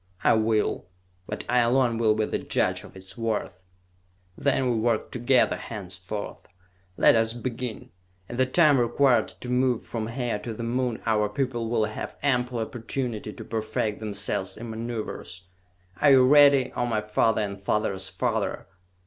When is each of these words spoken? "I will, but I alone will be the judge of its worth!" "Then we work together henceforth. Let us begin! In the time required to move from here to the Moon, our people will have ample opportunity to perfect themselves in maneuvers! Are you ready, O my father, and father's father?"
"I 0.23 0.33
will, 0.33 0.89
but 1.27 1.45
I 1.47 1.59
alone 1.59 1.99
will 1.99 2.15
be 2.15 2.25
the 2.25 2.39
judge 2.39 2.83
of 2.83 2.95
its 2.95 3.15
worth!" 3.19 3.61
"Then 4.35 4.71
we 4.71 4.77
work 4.77 5.11
together 5.11 5.57
henceforth. 5.57 6.47
Let 6.97 7.13
us 7.15 7.33
begin! 7.33 7.91
In 8.27 8.37
the 8.37 8.47
time 8.47 8.79
required 8.79 9.27
to 9.41 9.47
move 9.49 9.85
from 9.85 10.07
here 10.07 10.39
to 10.39 10.55
the 10.55 10.63
Moon, 10.63 11.03
our 11.05 11.29
people 11.29 11.69
will 11.69 11.85
have 11.85 12.17
ample 12.23 12.57
opportunity 12.57 13.31
to 13.31 13.45
perfect 13.45 13.99
themselves 13.99 14.57
in 14.57 14.71
maneuvers! 14.71 15.43
Are 16.01 16.09
you 16.09 16.25
ready, 16.25 16.73
O 16.75 16.87
my 16.87 17.01
father, 17.01 17.43
and 17.43 17.61
father's 17.61 18.09
father?" 18.09 18.65